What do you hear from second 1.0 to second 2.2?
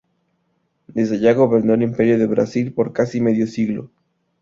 allá gobernó el Imperio